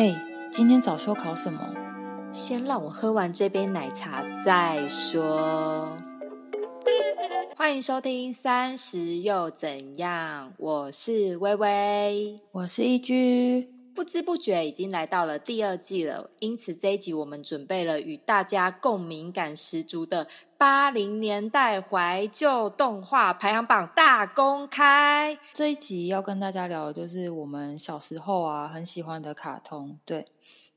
[0.00, 0.18] 哎，
[0.50, 1.60] 今天早修考什么？
[2.32, 5.94] 先让我喝完这杯奶茶再说。
[7.54, 13.70] 欢迎收听《三十又怎样》，我是微微，我是一居。
[13.94, 20.26] 不知不觉已经来到了第二季了，因此这一集我们准备了与大家共鸣感十足的
[20.60, 25.38] 八零年代怀旧动画排行榜大公开。
[25.54, 29.98] 这一集要跟大家聊的就是我们小时候啊很喜欢的卡通。
[30.04, 30.26] 对，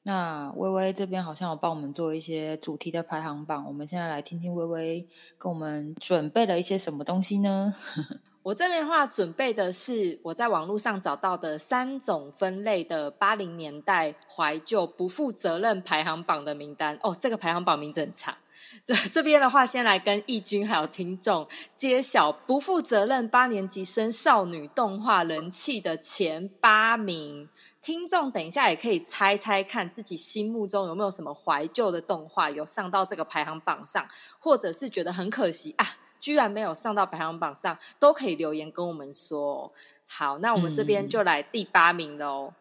[0.03, 5.05] 那微微这边好像有帮我们做一些主题的排行榜，我们现在来听听微微
[5.37, 7.75] 跟我们准备了一些什么东西呢？
[8.43, 16.97] 我这边的话准备的是我在网络上找到的三种分类的八零年代怀旧不负责任排行榜的名单。
[17.01, 18.33] 哦，这个排行榜名字很长。
[18.85, 27.49] 这这边的话，先来跟义军还有听众揭晓不负责任八年级生少女动画人气的前八名。
[27.81, 34.07] 听众等一下也可以猜猜看自己心目中有没有什么怀旧的动画有上到这个排行榜上，
[34.39, 35.97] 或者是觉得很可惜啊。
[36.19, 39.73] 居然没有上到排行榜上，都可以留言跟我们说。
[40.07, 42.53] 好，那我们这边就来第八名喽。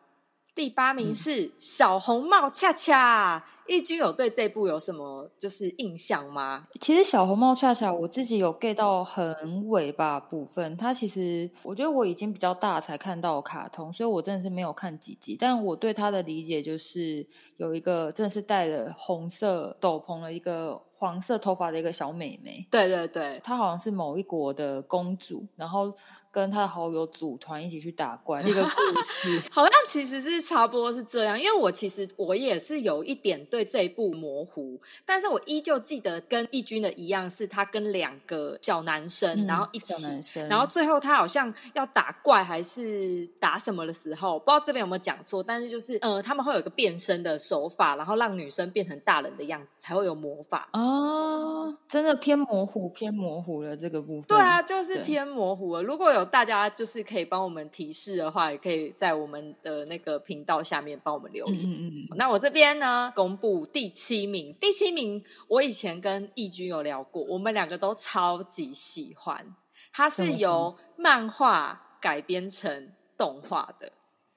[0.55, 3.45] 第八名是小红帽恰恰。
[3.69, 6.67] 义军有对这部有什么就是印象吗？
[6.81, 10.77] 其实小红帽恰恰我自己有 get 到很尾巴部分。
[10.77, 15.37] 它其实我觉得我已经比较大才看到卡通，所以我真的是没有看几集。
[15.39, 22.67] 但我对它的理解就是有一个真的是戴着红色斗篷的一个黄色头发的一个小妹妹。
[22.71, 25.95] 对对对，她好像是某一国的公主，然后
[26.33, 28.43] 跟他的好友组团一起去打怪。
[28.43, 33.41] 那个故事 好像其实是差不多是这样，因为我其实我也是有一点。
[33.53, 54.29] 对这一部模糊，但是我依旧记得跟义军的一样，是他跟两个小男生，然后一起，然后最后他好像要打怪还是打什么的时候，不知道这边有没有讲错，但是就是呃，他们会有一个变身的手法，然后让女生变成大人的样子，才会有魔法哦，真的偏模糊，偏模糊了这个部分。
[54.29, 55.83] 对啊，就是偏模糊了。
[55.83, 61.63] 如果有大家就是可以帮我们提示的话，也可以在我们的那个频道下面帮我们留言。
[61.65, 62.17] 嗯嗯嗯。
[62.17, 63.33] 那我这边呢，公。
[63.43, 69.57] 布第七名，第七名，我以前跟义军有聊过，我们两个都超级喜欢。
[69.93, 73.91] 它是由漫画改编成动画的，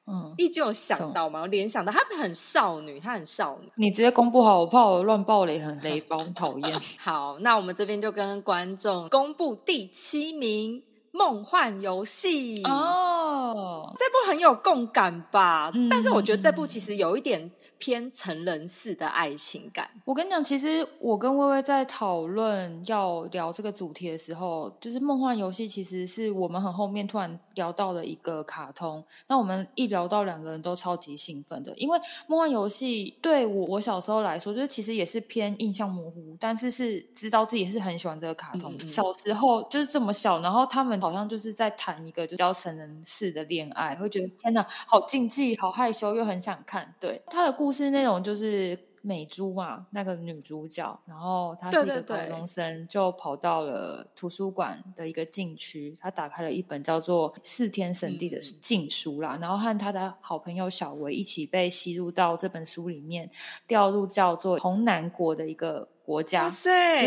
[0.07, 1.45] 嗯，义军有想到吗？
[1.45, 3.69] 联想到她很少女，她很少女。
[3.75, 6.79] 你直接公布好，我怕我乱爆雷，很雷包， 讨厌。
[6.97, 10.81] 好，那我们这边就跟观众公布第七名，
[11.15, 15.71] 《梦幻游戏》哦，这部很有共感吧？
[15.89, 17.49] 但是我觉得这部其实有一点。
[17.78, 19.90] 偏成人式的爱情感。
[20.06, 29.03] 我跟你讲，其实我跟微微在讨论要聊这个主题的时候，就是梦幻游戏，其实是我们很后面突然聊到的一个卡通。
[29.28, 38.74] 那我们一聊到，两个人都超级兴奋的，因为梦幻游戏对我我小时候来说，就是其实也是偏印象模糊，但是是知道自己是很喜欢这个卡通。
[38.88, 46.96] 小时候就是这么小，然后他们好像就是在谈一个就叫成人式的恋爱，会觉得天哪，好禁忌，好害羞，又很想看。
[47.00, 47.64] 对他的故。
[47.65, 63.27] 故事那种就是美珠嘛，那个女主角，然后她是一个高中生，就跑到了图书馆的一个禁区，她打开了一本叫做《四天神地》的禁书啦，然后和她的好朋友小维一起被吸入到这本书里面，
[63.65, 65.89] 掉入叫做红南国的一个。
[66.05, 66.55] 国家就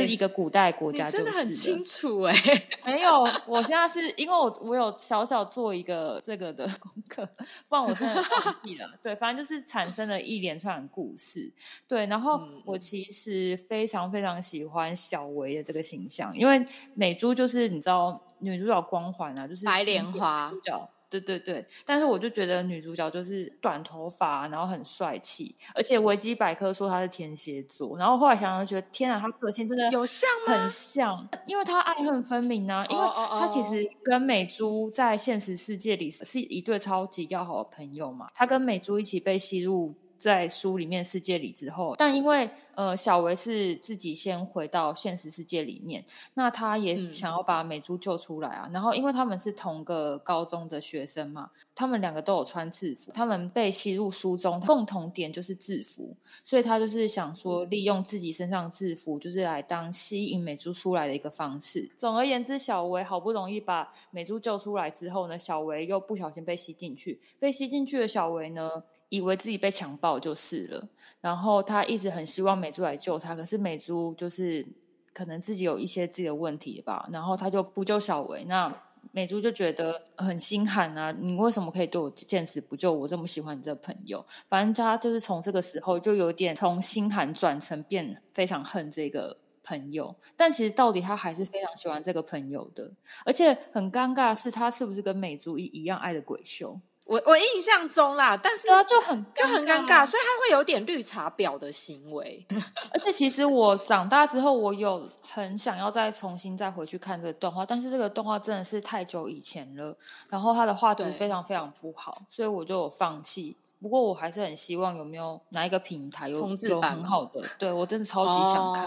[0.00, 2.34] 是一个古代国家，真的很清楚哎。
[2.84, 7.25] 没有，我现在是因为我我有小小做一个这个的功课，
[7.69, 8.91] 不然我真的忘记了。
[9.03, 11.53] 对，反正就是产生了一连串故事。
[11.87, 16.64] 对，然后我其实非常非常喜欢小维的这个形象，因为
[16.94, 20.91] 美珠就是你知道女主角光环啊，就是白莲花主角。
[21.10, 30.52] 对对对，但是我就觉得女主角就是短头发，然后很帅气，而且维基百科说她是天蝎座，然后后来想想觉得天啊，她个性真的有像吗？
[30.60, 39.94] 很像，因为她爱恨分明啊，因为她其实跟美珠在现实世界里是一对超级要好的朋友嘛，她跟美珠一起被吸入。
[40.19, 46.05] 在书里面世界里之后，但因为呃小维是自己先回到现实世界里面，
[46.35, 48.69] 那他也想要把美珠救出来啊。
[48.73, 61.88] 然后因为他们是同个高中的学生嘛，他们两个都有穿制服，他们被吸入书中，共同点就是制服，所以他就是想说利用自己身上制服，就是来当吸引美珠出来的一个方式。
[61.97, 68.82] 总而言之，小维好不容易把美珠救出来之后呢，小维又不小心被吸进去，被吸进去的小维呢。
[69.08, 70.88] 以为自己被强暴就是了，
[71.20, 74.66] 然后他一直很希望美珠来救他，可是美珠就是
[75.12, 78.72] 可能自己有一些自己的问题吧，然后他就不救小维，那
[79.12, 81.10] 美珠就觉得很心寒啊！
[81.19, 82.93] 你为什么可以对我见死不救？
[82.93, 90.14] 我这么喜欢你这朋友，反正他就是从这个时候就有点从心寒转成变非常恨这个朋友。
[90.37, 92.93] 但其实到底他还是非常喜欢这个朋友的，
[93.25, 96.78] 而且很尴尬的是，他是不是跟美珠一一样爱的鬼秀？
[97.08, 102.46] 我我印象中啦，但是他就很就很尴尬，所以他会有点绿茶婊的行为。
[102.93, 109.96] 而且其实我长大之后，我有很想要再重新再回去看这个动画，但是这个动画真的是太久以前了，
[110.28, 113.56] 然后它的画质非常非常不好，所以我就有放弃。
[113.81, 118.87] 不过我还是很希望有没有哪一个平台有有很好的，对我真的超级想看。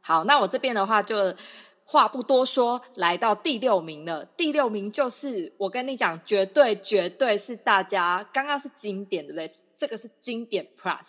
[0.00, 1.32] 好，那我这边的话就。
[1.92, 4.24] 话不多说，来到第六名了。
[4.24, 9.52] 第六名就是我跟你讲，绝对绝对是大家刚刚是经典，对不对？
[9.76, 11.00] 这个是经典 Plus，《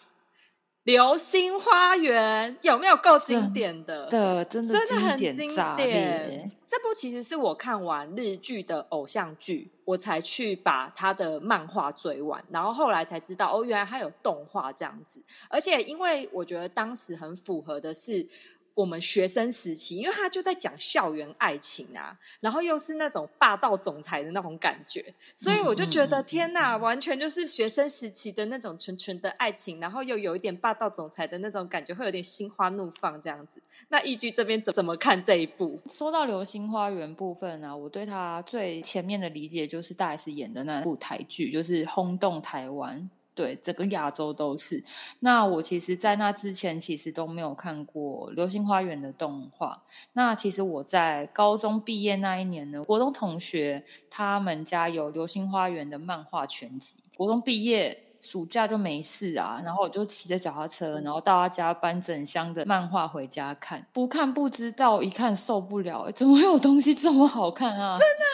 [0.84, 4.08] 流星花园》有没有够经典的？
[4.08, 6.52] 的，真的真的很经典。
[6.68, 15.24] 这部其实是我看完日剧的偶像剧，我才去把他的漫画追完，然后后来才知道哦，原来他有动画这样子。
[15.48, 18.28] 而且因为我觉得当时很符合的是。
[18.76, 33.62] 我们学生时期，因为他就在讲校园爱情啊，然后又是那种霸道总裁的那种感觉，所以我就觉得天哪，完全就是学生时期的那种纯纯的爱情，然后又有一点霸道总裁的那种感觉，会有点心花怒放这样子。
[33.90, 35.80] 那易居这边怎怎么看这一部？
[35.86, 43.10] 说到《流星花园》部分啊，我对他最前面的理解就是大 S 演的那部台剧，就是轰动台湾。
[43.36, 44.84] 对，整个亚洲都是。
[45.20, 49.84] 那我其实，在那之前，其实都没有看过《流星花园》的动画。
[50.14, 56.98] 那其实我在高中毕业那一年呢，国中同学他们家有《流星花园》的漫画全集。
[57.16, 63.86] 国中毕业暑假就没事啊，然后我就骑着脚踏车，然后到他家搬整箱的漫画回家看。
[63.92, 67.98] 不看不知道，一看受不了，怎么会有东西这么好看啊？
[68.00, 68.26] 真的，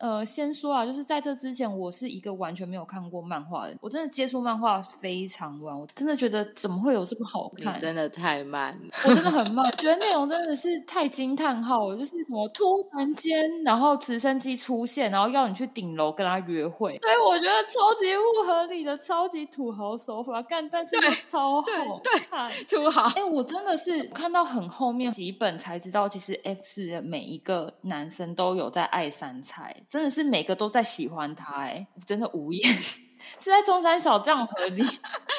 [0.00, 3.76] 呃，先说啊，就是在这之前，我是一个完全没有看过漫画的。
[3.82, 7.78] 我真的接触漫画非常晚，我真的觉得怎么会有这么好看？
[7.78, 11.96] 真的太慢，我真的很慢，觉得内容真的是太惊叹号了。
[11.96, 20.96] 就是什么突然间，然后直升机出现，然后要你去顶楼跟他约会，所以我觉得超级不合理的，超级土豪手法干，但是
[21.30, 22.00] 超好
[22.30, 23.02] 看，土豪。
[23.14, 29.76] 哎，我真的是看到很后面几本才知道，其实 F 四的每一个男生都有在爱三彩。
[29.90, 32.72] 真的是每个都在喜欢他，哎，真的无言。
[33.38, 34.82] 是在中山小将河里，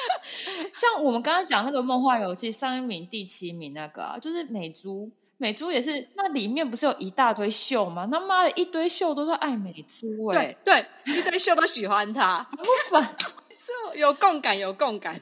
[0.72, 8.06] 像我们刚刚讲那个梦幻游戏上一名、第七名那个，啊，就是美珠，美珠也是那里面不是有一大堆秀吗？
[8.10, 13.16] 他妈的一堆秀都是爱美珠，哎，对，一堆秀都喜欢他，不烦，
[13.96, 15.20] 有共感，有共感。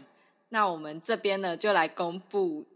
[0.50, 2.66] 那我们这边呢，就来公布。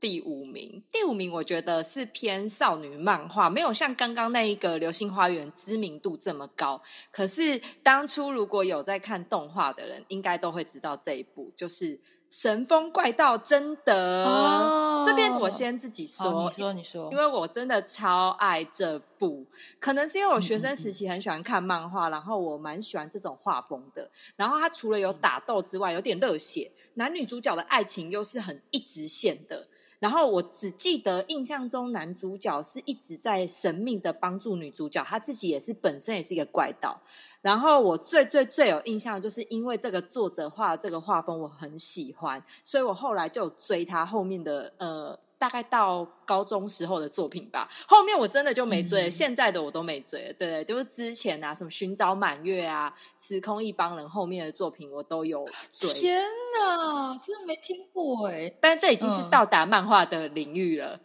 [0.00, 6.80] 第五名，第五名，我觉得是偏少女漫画，没有像刚刚那一个《流星花园》知名度这么高。
[7.12, 11.96] 可是当初如果有在看动画的人，应该都会知道这一部就是
[12.30, 15.04] 《神风怪盗贞德》。
[15.04, 19.46] 这边我先自己说，你说你说，因为我真的超爱这部，
[19.78, 24.10] 可能是因为我学生时期很喜欢看漫画，然后我蛮喜欢这种画风的。
[24.34, 29.68] 然后它除了有打斗之外，有点热血，男女主角的爱情又是很一直线的。
[30.00, 37.00] 然后我只记得印象中男主角是一直在神秘的帮助女主角，他自己也是本身也是一个怪盗。
[37.40, 45.16] 然后我最最最有印象，就是因为这个作者画这个画风我很喜欢，所以我后来就追他后面的呃。
[45.40, 50.30] 大概到高中时候的作品吧，后面我真的就没追，现在的我都没追。
[50.38, 55.94] 对，就是之前啊，什么寻找满月啊，时空一帮人后面的作品我都有追。
[55.94, 56.22] 天
[56.60, 58.52] 哪，真的没听过哎！
[58.60, 61.00] 但这已经是到达漫画的领域了。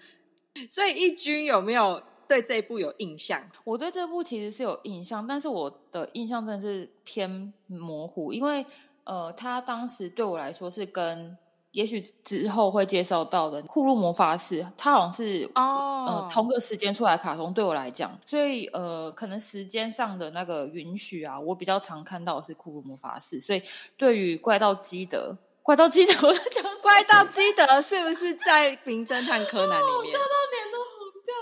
[0.69, 3.41] 所以一军有没有对这一部有印象？
[3.63, 8.65] 我对这部其实是有印象，但是我的印象真的是偏模糊，因为
[9.05, 11.37] 呃，他当时对我来说是跟。
[11.75, 17.53] 也许之后会介绍到的《库洛魔法师》，它好像是哦，呃，同个时间出来卡通。
[17.53, 23.41] 对我来讲，所以呃，可能时间上的那个允许啊，我比较常看到的是《库洛魔法师》。
[23.45, 23.61] 所以
[23.97, 26.13] 对于怪盗基德，怪盗基德，
[26.81, 30.13] 怪盗基德是不是在《名侦探柯南》里面？
[30.13, 31.33] 笑到脸都红掉，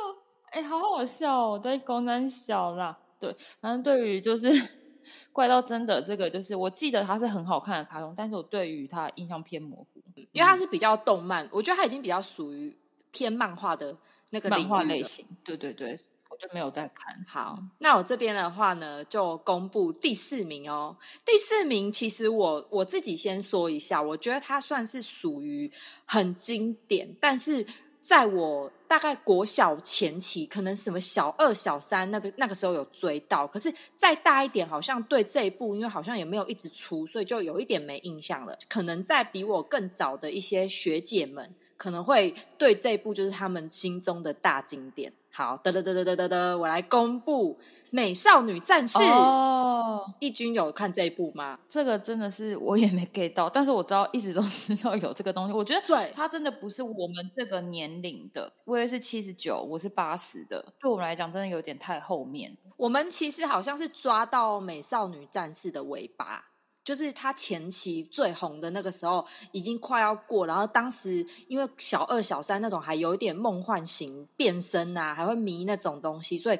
[0.50, 2.98] 哎，好好笑哦，在公山小啦。
[3.20, 4.50] 对，反正对于就是。
[5.34, 9.93] 怪盗真的，这个就是我记得它是很好看的卡通，但是我对于它印象偏模糊，
[10.34, 12.78] 因为它是比较动漫，我觉得它已经比较属于
[13.12, 13.96] 偏漫画的
[14.32, 15.26] 那个漫画类型。
[15.44, 15.98] 对对对，
[16.30, 17.16] 我就没有在看。
[17.28, 20.98] 好，那我这边的话呢，就公布第四名哦。
[21.24, 25.72] 第四名其实我我自己先说一下，我觉得它算是属于
[26.06, 27.66] 很经典，但是
[28.04, 38.58] 在我大概国小前期，可能什么小二、小三那个那个时候有追到，可是再大一点，好像对这一部，因为好像也没有一直出，所以就有一点没印象了。
[38.68, 45.14] 可能在比我更早的一些学姐们，可能会对这一部就是他们心中的大经典。
[45.34, 47.60] 好，得得得得得得得，我来公布。
[47.90, 51.60] 美少女战士哦，义军有看这一部吗？
[51.70, 55.54] 这个真的是我也没 get 到，但是我知道一直都 知道有这个东西。
[55.54, 62.58] 我觉得对它真的不是我们这个年龄的，我也是七十九，我是八十的，对我们来讲真的有点太后面。
[62.78, 66.44] 我们其实好像是抓到美少女战士的尾巴，
[66.84, 76.60] 就是他前期最红的那个时候已经快要过，然后当时因为小二、小三那种还有一点梦幻型变身啊，还会迷那种东西，所以。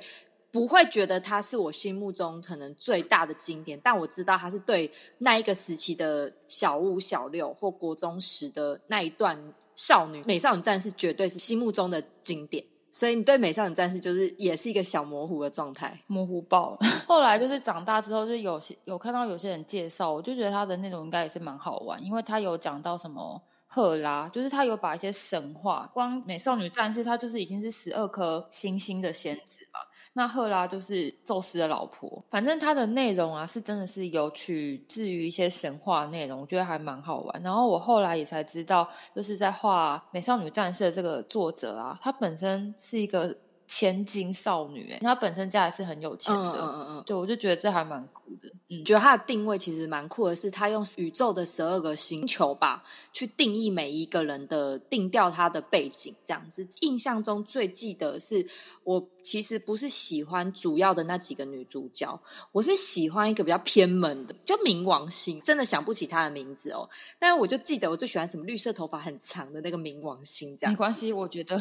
[0.54, 9.36] 不会觉得它是我心目中可能最大的经典，但我知道它是对那一个时期的小五、小六或国中时的那一段
[9.74, 12.64] 少女美少女战士，绝对是心目中的经典。
[12.96, 16.78] 所以你对美少女战士就是也是一个小模糊的状态，模糊爆。
[17.08, 29.80] 后来就是长大之后，就有些有看到有些人介绍，我就觉得他的内容应该也是蛮好玩，因为他有讲到什么赫拉，就是他有把一些神话，光美少女战士，他就是已经是十二颗星星的仙子嘛。
[30.14, 37.42] 那赫拉就是宙斯的老婆，反正它的内容啊，是真的是有取自于一些神话内容，我觉得还蛮好玩。
[37.42, 43.36] 然后我后来也才知道，就是在画《美少女战士》的这个作者啊，他本身是一个。
[43.74, 56.68] 千金少女，哎，她本身家也是很有钱的，嗯嗯嗯，对我就觉得这还蛮酷的，嗯，觉得她的定位其实蛮酷的，是她用宇宙的十二个星球吧，去定义每一个人的定调，他的背景这样子。
[56.82, 58.46] 印象中最记得是
[58.84, 66.88] 我其实不是喜欢主要的那几个女主角，我是喜欢一个比较偏门的，叫冥王星，真的想不起她的名字哦，
[67.18, 71.56] 但是我就记得我最喜欢什么绿色头发很长的那个冥王星，这样没关系，我觉得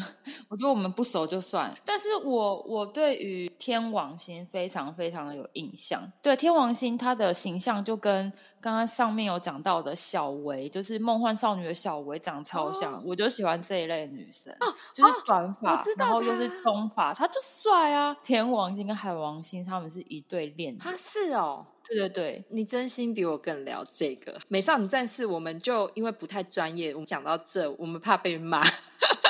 [0.49, 2.13] 我觉得我们不熟就算，但是。
[2.23, 6.01] 我我对于天王星非常非常的有印象。
[6.21, 8.31] 对天王星，它的形象就跟
[8.61, 13.03] 刚刚上面有讲到的小维，就是梦幻少女的小维，长超像。
[13.05, 14.55] 我就喜欢这一类女生，
[14.93, 18.15] 就是短发，然后又是中发，她就帅啊！
[18.23, 20.73] 天王星跟海王星他们是一对恋。
[20.77, 25.25] 他是哦，对对对，你真心比我更聊这个美少女战士。
[25.25, 28.63] 我们就因为不太专业，我们讲到这，我们怕被骂。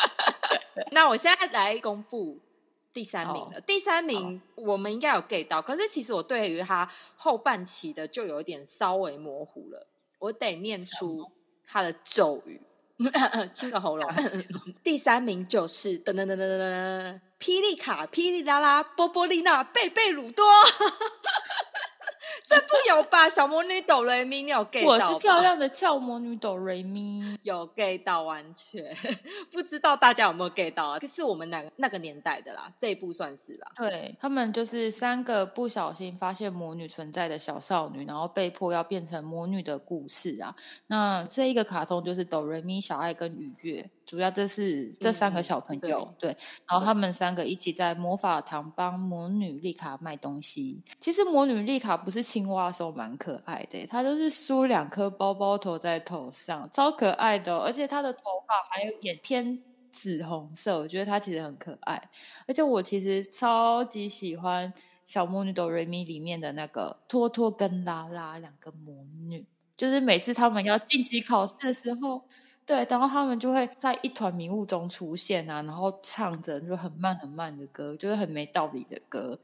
[0.92, 2.40] 那我现在来公布。
[2.94, 9.88] 第三名了，第三名我们应该有 get 到，可是其实我对于他后半期的就有一点稍微模糊了，
[10.20, 11.32] 我得念出
[11.66, 12.62] 他的咒语，
[13.52, 14.08] 清个喉咙。
[14.84, 20.46] 第三名就是噔噔噔噔噔噔，霹雳卡、霹雳拉拉、波波丽娜、贝贝鲁多。
[22.46, 23.30] 这不有吧？
[23.30, 25.10] 小魔女哆瑞咪，你有 get 到？
[25.10, 28.96] 我是漂亮的俏魔女哆瑞咪， 有 get 到，完全
[29.52, 31.00] 不知道大家有没有 get 到啊？
[31.00, 33.72] 这是我们那那个年代的啦，这一部算是啦。
[33.78, 40.54] 对他们就是三个不小心发现魔女存在的小少女，然后被迫要变成魔女的故事啊。
[40.88, 43.90] 那这一个卡通就是哆瑞咪、小爱跟雨月。
[44.06, 46.36] 主要这是这三个小朋友对，
[46.68, 50.84] 然后他们三个一起在魔法堂帮魔女丽卡卖东西。
[51.00, 62.10] 其实魔女丽卡不是青蛙的时候蛮可爱的，她就是梳两颗包包头在头上，超可爱的，而且她的头发还有点偏紫红色，我觉得她其实很可爱。
[62.46, 64.72] 而且我其实超级喜欢
[65.06, 69.46] 小魔女哆瑞咪里面的那个托托跟拉拉两个魔女，
[69.78, 72.22] 就是每次他们要晋级考试的时候。
[72.66, 79.38] 对，然后他们就会在一团迷雾中出现啊，然后唱着就很慢很慢的歌，就是很没道理的歌，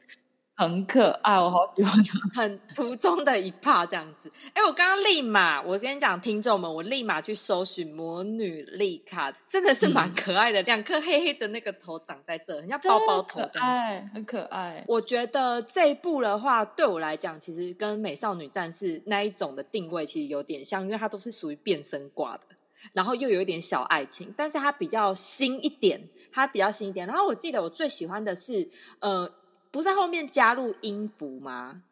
[0.56, 2.04] 很可爱，我好喜欢。
[2.34, 4.32] 很途中的一帕这样子。
[4.54, 14.84] 哎，我刚刚立马，我跟你讲，听众们，我立马去搜寻魔女丽卡，真的是蛮可爱的，两颗黑黑的那个头长在这，很像包包头，可爱，很可爱。
[14.88, 22.44] 我觉得这一部的话，对我来讲，其实跟美少女战士那一种的定位其实有点像，因为它都是属于变身挂的。
[22.93, 27.05] 然后又有一点小爱情，但是它比较新一点，它比较新一点。
[27.07, 28.69] 然后我记得我最喜欢的是，
[29.00, 29.31] 呃，
[29.71, 31.83] 不是后面加入音符吗？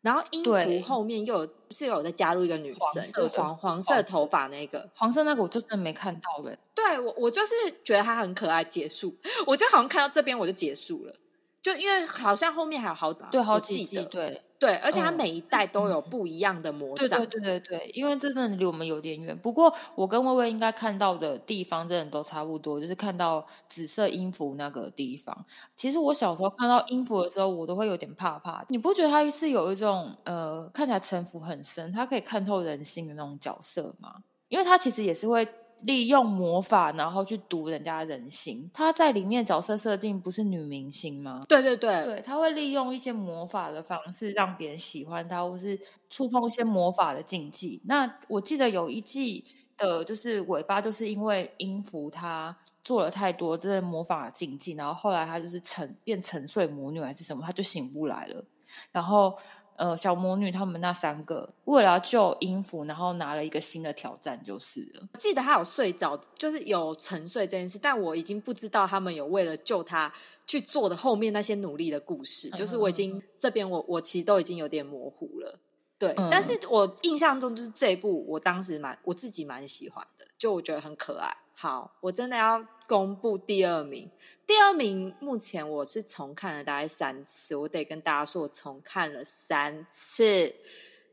[0.00, 6.56] 然后音符后面又有是有再加入一个女生，就黄黄色头发那个，黄色那个我就真的没看到了。
[6.74, 11.14] 对我我就是觉得她很可爱，结束，我就好像看到这边我就结束了，
[11.62, 14.42] 就因为好像后面还有好对好几季对。
[14.62, 17.08] 对，而且它每一代都有不一样的魔杖。
[17.08, 19.36] 对对对对对，因为这真的离我们有点远。
[19.36, 25.36] 不过我跟薇薇应该看到的地方真的都差不多，就是看到紫色音符那个地方。
[25.74, 28.64] 其实我小时候看到音符的时候，我都会有点怕怕。
[28.68, 34.14] 你不觉得他是有一种呃看起来城府很深，他可以看透人心的那种角色吗？
[34.48, 35.44] 因为他其实也是会
[35.82, 38.68] 利用魔法，然后去读人家人心。
[38.72, 41.44] 她在里面角色设定不是女明星吗？
[41.48, 45.78] 对对对，对，她会利用一些魔法的方式让别人喜欢她，或是
[46.10, 47.80] 触碰一些魔法的禁忌。
[47.84, 49.44] 那我记得有一季
[49.76, 58.44] 的，就是尾巴，就是因为音符她做了太多这魔法禁忌，然后后来她就是沉变沉睡魔女还是什么，她就醒不来了。
[58.90, 59.36] 然后。
[59.82, 65.08] 呃，小魔女他们那三个为了要救音符，然后拿了一个新的挑战，就是了。
[65.18, 70.12] 记得他有睡着，就是有沉睡这件事，但我已经不知道他们有为了救他
[70.46, 72.48] 去做的后面那些努力的故事。
[72.50, 75.58] 就是我已经这边我我其实都已经有点模糊了。
[75.98, 81.36] 对，但是我印象中就是这一部，我当时蛮我自己蛮喜欢的，就我觉得很可爱。
[81.54, 84.10] 好，我真的要公布第二名。
[84.46, 90.54] 第二名目前我是重看了大概三次，我得跟大家说，我重看了三次，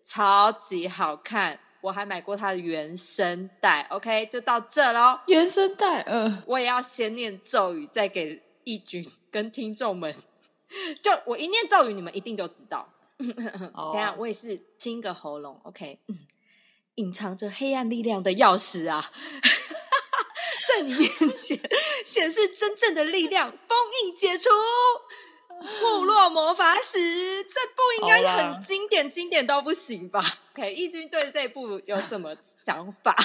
[0.03, 1.57] 超级好看。
[1.79, 3.87] 我还买过它的原声带。
[3.91, 5.21] OK，就到这喽。
[5.27, 10.13] 原声带，嗯，我也要先念咒语，再给义军跟听众们。
[11.01, 12.89] 就我一念咒语，你们一定就知道。
[13.17, 15.57] 等下我也是清个喉咙。
[15.63, 15.97] OK，
[16.95, 19.09] 隐藏着黑暗力量的钥匙啊。
[20.75, 21.09] 在你面
[21.41, 21.59] 前
[22.05, 24.49] 显示真正的力量，封印解除，
[25.81, 30.21] 部落魔法使，这部应该很经典，经典到不行吧
[30.53, 33.15] ？OK，义军对这部有什么想法？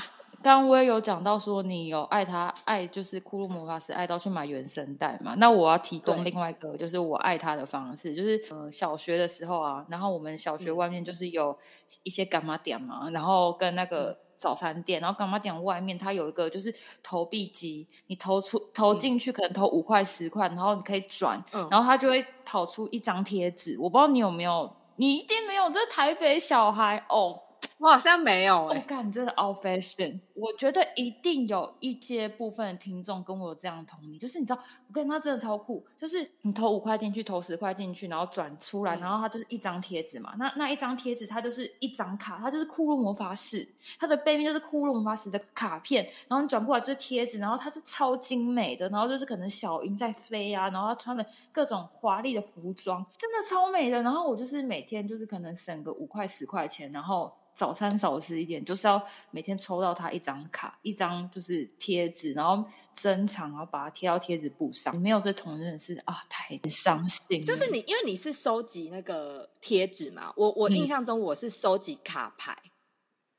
[0.43, 5.35] 刚刚我也有讲到说，你有爱他，爱就是骷髅魔法师，爱到去买原声带嘛？
[5.39, 11.59] 那我要提供另外一个，就是我爱他的方式，就是呃，小学的时候啊，然后我们小学外面就是有
[12.03, 14.24] 一些干妈点嘛，然后跟那个。
[14.37, 23.77] 早餐店，然后干妈店外面，它有一个就是投币机，你投出投进去可能投五块十块，然后你可以转，然后它就会跑出一张贴纸。
[23.79, 27.41] 我不知道你有没有，你一定没有，这台北小孩哦。
[27.79, 30.19] 我好像没有哎，我感真的 old fashion。
[30.35, 40.35] 我觉得一定有一些部分的听众跟我有这样同理，就是你知道，我跟他真的超酷，就是你投五块进去，投十块进去，然后转出来，然后它就是一张贴纸嘛。
[40.39, 54.03] 那那一张贴纸，它就是一张卡，它就是库洛魔法使，它的背面就是库洛魔法使的卡片，然后你转过来就是贴纸，然后它是超精美的，然后就是可能小鹰在飞啊，然后它穿的各种华丽的服装，真的超美的。
[54.03, 57.31] 然后我就是每天就是可能省个五块十块钱，然后。
[57.55, 62.65] 早餐少吃一点，就是要每天抽到他一张卡，一张就是贴纸，然后
[63.01, 64.97] 珍藏，然后把它贴到贴纸布上。
[64.99, 67.45] 没有这同人是啊，太伤心。
[67.45, 72.57] 就是你，因为你是收集那个贴纸嘛，我我印象中我是收集卡牌，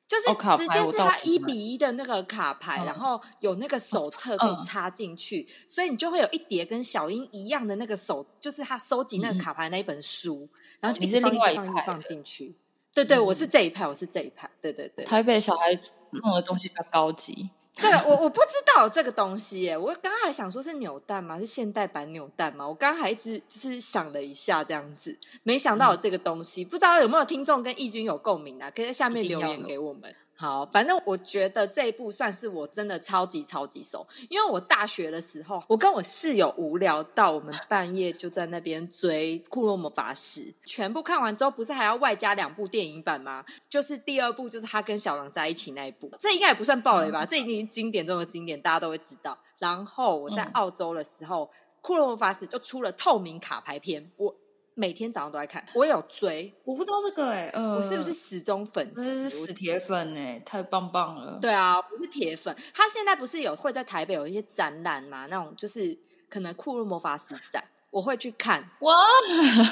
[0.08, 0.24] 就是
[0.58, 10.48] 直接是他一比一的那个卡牌，然后有那个手册可以插进去，所以你就会有一叠跟小英一样的那个手，就是他收集那个卡牌那一本书，
[10.80, 12.56] 然后就一直放一直放进去。
[12.96, 14.50] 对对，我是这一派，我是这一派。
[14.62, 15.78] 对对对，台北小孩
[16.12, 17.50] 弄的东西比较高级。
[17.76, 19.78] 对，我我不知道这个东西耶。
[19.78, 21.38] 我刚刚还想说是扭蛋吗？
[21.38, 22.66] 是现代版扭蛋吗？
[22.66, 26.64] 我刚刚还一直就是想了一下这样子，没想到有这个东西。
[26.64, 28.72] 不知道有没有听众跟义军有共鸣啊？
[28.72, 30.16] 可以在下面留言给我们。
[30.38, 43.46] 好，反正我觉得这一部算是我真的超级超级熟，因为我大学的时候，我跟我室友无聊到我们半夜就在那边追《库洛魔法使》，全部看完之后，不是还要外加两部电影版吗？
[43.70, 47.26] 就是第二部就是他跟小狼在一起那一部，这应该也不算暴雷吧？
[47.26, 49.38] 这已经经典中的经典，大家都会知道。
[49.58, 51.46] 然后我在澳洲的时候，
[51.82, 54.36] 《库洛魔法使》就出了透明卡牌片，我。
[54.76, 59.30] 每天早上都在看，我有追，我不知道这个哎，我是不是死忠粉丝？
[59.30, 61.40] 死铁粉哎，太棒棒了！
[61.42, 62.56] 对啊，不是铁粉。
[62.74, 65.26] 他现在不是有会在台北有一些展览嘛？
[65.28, 65.98] 那种就是
[66.30, 68.70] 可能酷洛魔法使展，我会去看。
[68.82, 68.96] 哇，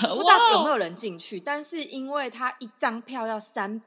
[0.10, 1.40] 不知道有没有人进去？
[1.40, 3.82] 但是因为他一张票要三。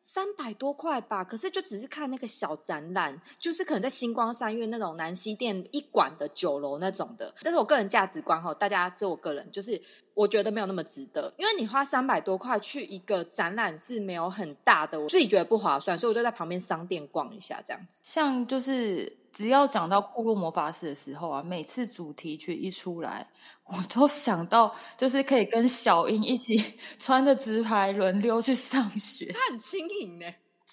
[0.00, 7.34] 三百多块吧，可是就只是看那个小展览，就是可能在星光三月那种南西店一馆的酒楼那种的。
[7.40, 9.78] 这是我个人价值观哈，大家这我个人就是
[10.18, 18.00] 我觉得没有那么值得，因为你花三百多块去一个展览是没有很大的，我自己觉得不划算，所以我就在旁边商店逛一下这样子。
[18.02, 19.16] 像就是。
[19.30, 23.24] 只要讲到库洛魔法师的时候啊，每次主题曲一出来，
[23.66, 26.56] 我都想到就是可以跟小英一起
[26.98, 29.30] 穿着直排轮流去上学。
[29.32, 30.26] 他很轻盈呢。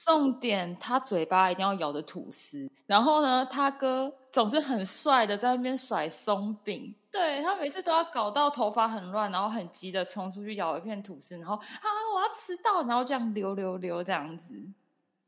[0.04, 2.68] 重点，他嘴巴一定要咬着吐司。
[2.88, 6.94] 然后呢，他哥总是很帅的在那边甩松饼。
[7.10, 14.54] 对他每次都要搞到头发很乱，然后很急的冲出去咬一片吐司，然后啊我要迟到，然后这样溜溜溜这样子，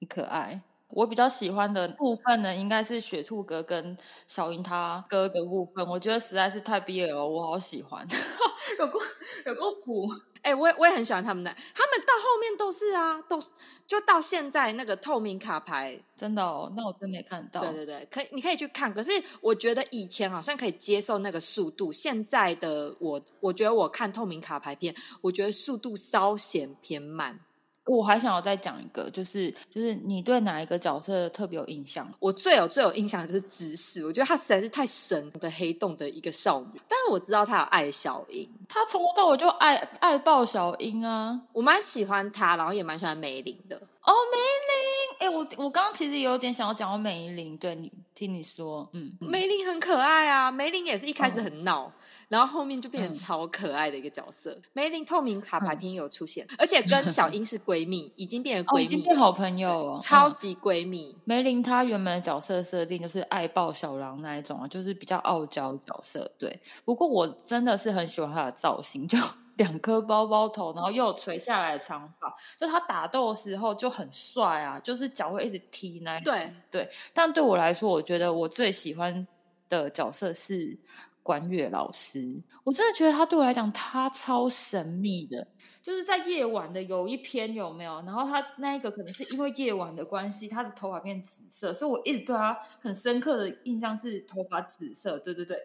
[0.02, 0.62] 很可爱。
[0.90, 3.96] 我比较喜欢的部分呢，应该是雪兔哥跟
[4.28, 5.88] 小樱他哥的部分。
[5.88, 8.06] 我觉得实在是太毕业了，我好喜欢，
[8.78, 9.00] 有够
[9.46, 10.10] 有够苦。
[10.48, 13.38] 哎、我也我也很喜欢他们的，他们到后面都是啊，都
[13.86, 17.60] 就到现在那个透明卡牌，真的哦，那我真没看到。
[17.60, 18.94] 对对对，可以你可以去看。
[18.94, 27.38] 可是我觉得以前好像可以接受那个速度，现在的我，我觉得我看透明卡牌片，我觉得速度稍显偏慢。
[27.88, 32.08] 我还想要再讲一个，就是就是你对哪一个角色特别有印象？
[32.20, 36.82] 我最有最有印象的就是芝士，我觉得她实在是太神的黑洞的一个少女。
[36.88, 41.40] 但是我知道她有爱小樱，她从头到尾就爱爱抱小樱啊！
[41.54, 43.78] 我蛮喜欢她，然后也蛮喜欢梅林的。
[43.78, 44.14] 哦，
[45.20, 51.92] 梅林，哎，我我刚刚其实有点想要讲到梅林，对你听你说，嗯，梅林很可爱啊，梅林也是一开始很闹。
[52.28, 54.60] 然后后面就变成嗯超可爱的一个角色。
[54.74, 61.16] 梅林透明卡牌厅有出现，而且跟小英是闺蜜，已经变成哦，闺蜜了，已经变好朋友了，嗯超级闺蜜。
[61.26, 66.30] 梅林她原本的角色设定就是爱抱小狼那一种啊，就是比较傲娇角色。
[66.38, 69.18] 对，不过我真的是很喜欢她的造型，就
[69.58, 76.20] 两颗包包头，然后又垂下来的长发，就她打斗的时候就很帅啊，就是脚会一直踢那。
[76.20, 79.26] 对对，但对我来说，我觉得我最喜欢
[79.68, 80.78] 的角色是
[81.28, 82.42] 管乐老师。
[82.64, 85.46] 我真的觉得他对我来讲，他超神秘的。
[85.82, 88.02] 就是在夜晚的有一篇有没有？
[88.04, 95.18] 然后他那一个可能是因为夜晚的关系，他的头发变紫色，所以我一直对他很深刻的印象是头发紫色。
[95.20, 95.58] 对对对，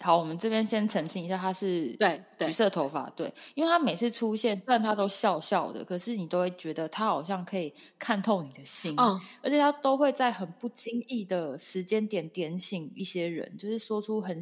[0.00, 14.40] 好，我们这边先澄清一下，他是对对橘色头发，对，因为他每次出现，虽然他都笑笑的，可是你都会觉得他好像可以看透你的心，嗯，而且他都会在很不经意的时间点点醒一些人，就是说出很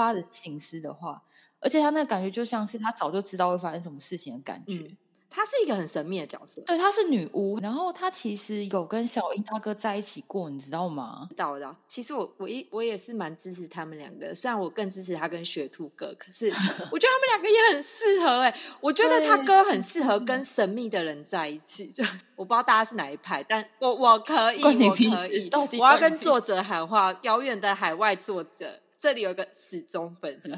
[0.00, 1.22] 发的情思的话，
[1.60, 4.72] 而且他那个感觉就像是他早就知道会发生什么事情的感觉。
[4.74, 4.96] 嗯，
[5.28, 6.60] 她是一个很神秘的角色。
[6.62, 11.28] 对，她是女巫，然后她其实有跟小英大哥在一起过，你知道吗？
[11.30, 16.48] 知道我知道，其实我我一我也是蛮支持他们两个，虽然我更支持他跟雪兔哥，可是
[16.90, 21.86] 我觉得他们两个也很适合哎、我觉得他哥很适合跟神秘的人在一起。
[21.88, 22.02] 就
[22.34, 30.54] 我不知道大家是哪一派，但我我可以，我可以，我要跟作者喊话，遥远的海外作者，这里有个死忠粉丝，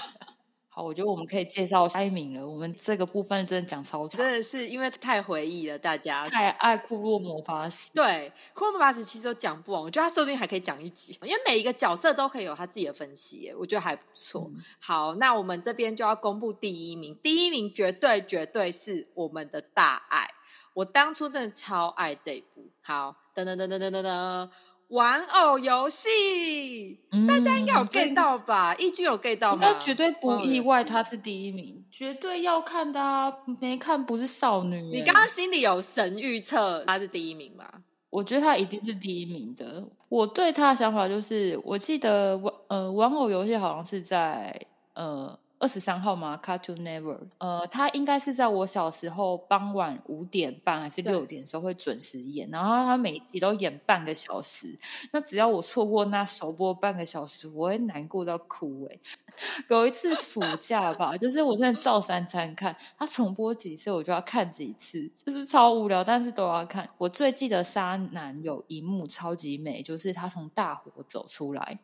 [0.74, 2.48] 好，我觉得我们可以介绍下一名了。
[2.48, 7.90] 我们这个部分真的讲超长真，的是因为太回忆了，大家太爱库洛魔法使。
[7.92, 14.50] 对，库洛魔法使其实都讲不完，我觉得他说不定还可以讲一集，因为每一个角色都可以有他自己的分析，我觉得还不错。
[14.54, 20.30] 嗯好，那我们这边就要公布第一名，第一名绝对绝对是我们的大爱，
[20.72, 22.66] 我当初真的超爱这一部。
[22.80, 24.50] 好，噔噔噔噔噔噔噔，
[24.92, 28.74] 玩偶游戏，大家应该有嗯 get 到吧？
[28.76, 29.72] 一居有 get 到应吗？
[29.72, 33.32] 该绝对不意外，戏他是第一名，绝对要看的啊！
[33.58, 34.98] 没看不是少女欸。
[34.98, 37.64] 你刚刚心里有神预测他是第一名吗？
[38.10, 39.82] 我觉得他一定是第一名的。
[40.10, 44.54] 我对他的想法就是，我记得玩呃玩偶游戏好像是在
[44.92, 54.76] 呃二十三号吗？Cartoon Network，呃，他应该是在我小时候傍晚五点半还是六点的时候会准时演，然后他每一集都演半个小时。
[55.12, 59.00] 那只要我错过那首播半个小时，我会难过到哭诶、
[59.70, 66.88] 有一次暑假吧， 就是我真的照三餐看，他重播几次我就要看几次，就是超无聊，但是都要看。
[66.98, 71.78] 我最记得沙男有一幕超级美，就是他从大火走出来，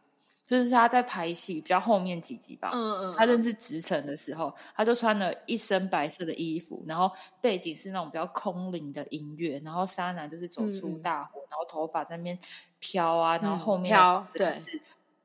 [0.48, 12.38] 就是他在拍戏比较后面几集吧，嗯嗯，他认识直城的时候，他就穿了一身白色的衣服，然后背景是那种比较空灵的音乐，然后沙男就是走出大火，然后头发在那边
[12.78, 14.80] 飘啊，然后嗯后面飘的房子开始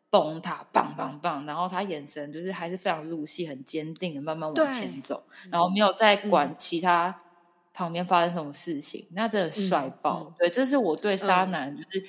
[0.10, 7.18] 崩塌，棒棒棒，然后他眼神就是还是非常入戏，很坚定的慢慢往前走，然后没有在管其他
[7.74, 10.26] 旁边发生什么事情，那真的帅爆。
[10.28, 12.04] 嗯对，这是我对沙男就是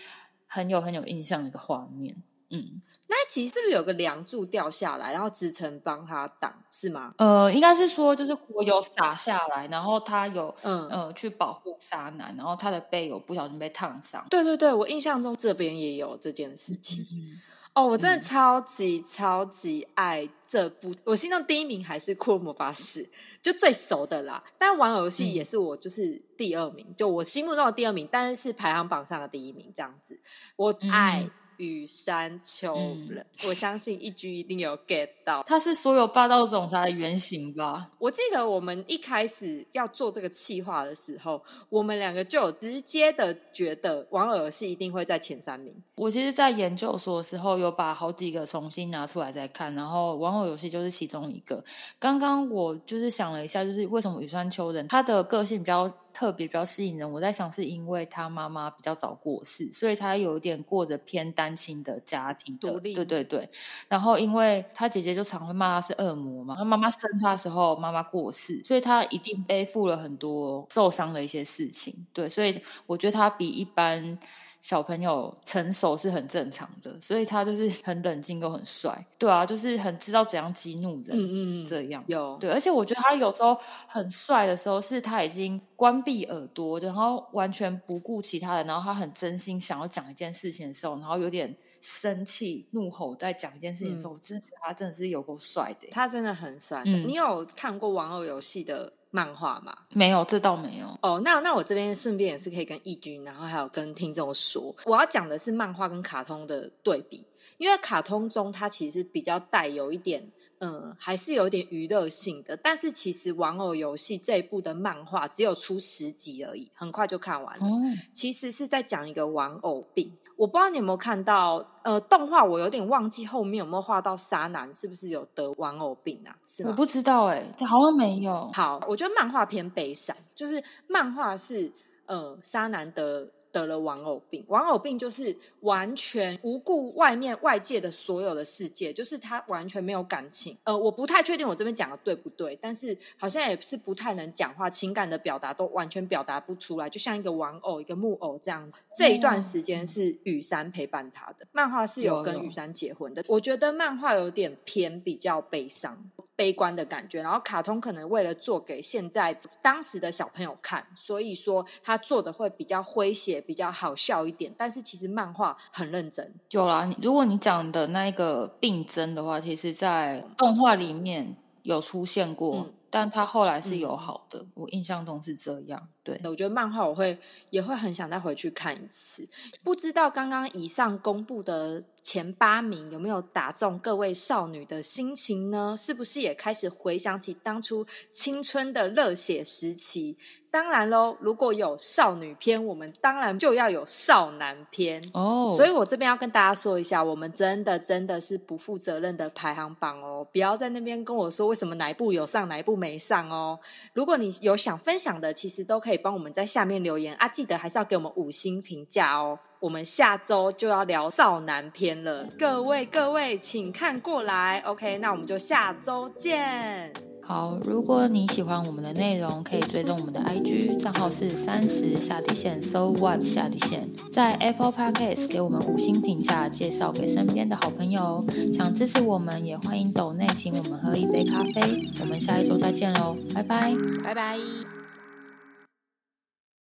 [0.49, 2.15] 很有很有印象的一个画面。
[2.57, 7.15] 嗯，那一集是不是有个梁柱掉下来，然后直城帮他挡，是吗？
[7.19, 14.25] 呃，应该是说就是火有洒下来，然后他有嗯呃去保护沙男，然后他的背有不小心被烫伤。
[14.31, 17.07] 对对对，我印象中这边也有这件事情。
[17.13, 17.41] 嗯，
[17.75, 23.05] 哦，我真的超级超级爱这部，我心中第一名还是《库洛魔法使》，
[23.43, 24.43] 就最熟的啦。
[24.57, 30.21] 但玩偶游戏嗯也是我就是第二名，就我心目中的第二名，但是是排行榜上的第一名这样子。
[30.57, 35.43] 我爱嗯羽山秋嗯人，我相信一居一定有 get 到。
[35.43, 37.87] 他是所有霸道总裁的原型吧？
[37.99, 45.75] 我记得我们一开始要做这个企划的时候，我们两个就有直接的觉得玩偶游戏一定会在前三名。
[45.97, 51.63] 我其实，在研究所的时候，有把好几个重新拿出来再看，然后玩偶游戏就是其中一个。
[51.99, 63.51] 刚刚我就是想了一下，就是为什么羽山秋人他的个性比较特别比较吸引人，我在想是因为他妈妈比较早过世，所以他有点过着偏单亲的家庭的，独立对对对。
[63.89, 74.19] 然后因为他姐姐就常会骂他是恶魔嘛，他妈妈生他的时候妈妈过世，所以他一定背负了很多受伤的一些事情，对，所以我觉得他比一般。
[74.65, 83.55] 小朋友成熟是很正常的，所以他就是很冷静又很帅，对啊，就是很知道怎样激怒人，嗯嗯嗯，这样有对，而且我觉得他有时候
[83.87, 95.89] 很帅的时候，是他已经关闭耳朵，然后完全不顾其他人，然后他很真心想要讲一件事情的时候，然后有点生气怒吼在讲一件事情的时候，我真的觉得他真的是有够帅的。
[95.91, 96.83] 他真的很帅。
[96.87, 99.73] 嗯你有看过《玩偶游戏》的漫画吗？
[99.91, 100.87] 没有，这倒没有。
[101.01, 107.25] 哦，那那我这边顺便也是可以跟义军，然后还有跟听众说，我要讲的是漫画跟卡通的对比，
[107.59, 110.33] 因为卡通中它其实比较带有一点，
[110.65, 117.67] 嗯，还是有一点娱乐性的，但是其实玩偶游戏这一部的漫画只有出十集而已，很快就看完了。
[117.67, 117.71] 哦，
[118.13, 120.11] 其实是在讲一个玩偶病。
[120.37, 126.35] 我不知道你有没有看到，呃，动画我有点忘记后面有没有画到沙男是不是有得玩偶病啊？
[126.47, 126.71] 是吗？
[126.71, 128.51] 我不知道哎、好像没有。
[128.53, 131.71] 好，我觉得漫画偏悲伤，就是漫画是
[132.07, 140.59] 呃沙男得得了玩偶病，玩偶病就是完全无顾外面外界的所有的世界，就是他完全没有感情。
[140.65, 148.77] 呃，我不太确定我这边讲的对不对，但是好像也是不太能讲话，情感的表达都完全表达不出来，就像一个玩偶、一个木偶这样子。
[148.99, 153.23] 这一段时间是雨山陪伴他的，漫画是有有有跟雨山结婚的。
[153.29, 156.11] 我觉得漫画有点偏比较悲伤。
[156.37, 164.53] 悲观的感觉，然后卡通可能为了做给现在当时的小朋友看，所以说他做的会比较诙谐、比较好笑一点。
[164.57, 175.89] 但是其实漫画很认真，有啦，如果你讲的那一个病症的话，其实在动画里面有出现过，嗯但他后来是有好的，我印象中是这样。
[176.05, 177.19] 对，我觉得漫画我会
[177.51, 179.27] 也会很想再回去看一次。
[179.63, 185.75] 不知道刚刚以上公布的前八名有没有打中各位少女的心情呢？
[185.79, 190.17] 是不是也开始回想起当初青春的热血时期？
[190.51, 195.03] 当然喽，如果有少女篇，我们当然就要有少男篇。
[195.13, 200.25] 哦，所以我这边要跟大家说一下，我们真的真的是不负责任的排行榜哦！
[200.31, 203.59] 不要在那边跟我说为什么哪一部有上，哪一部没上哦。
[203.95, 209.39] 如果你有想分享的，其实都可以帮我们在下面留言啊，记得还是要给我们五星评价哦。
[209.61, 214.61] 我们下周就要聊少男篇了，各位各位，请看过来。
[214.67, 216.93] OK，那我们就下周见。
[217.23, 228.23] 好，如果你喜欢我们的内容，可以追踪我们的 IG 账号是三十下底线 So What 下底线，在 Apple Podcast 给我们五星评价，介绍给身边的好朋友。
[228.55, 231.81] 想支持我们，也欢迎抖内请我们喝一杯咖啡。
[232.01, 233.75] 我们下一周再见喽，拜拜。
[234.05, 234.74] 拜拜。